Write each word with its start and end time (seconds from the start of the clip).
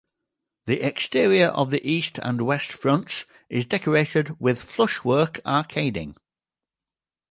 The 0.65 0.81
exterior 0.83 1.49
of 1.49 1.69
the 1.69 1.87
east 1.87 2.17
and 2.23 2.41
west 2.41 2.71
fronts 2.73 3.27
is 3.51 3.67
decorated 3.67 4.31
with 4.39 4.59
flushwork 4.59 5.39
arcading. 5.43 6.15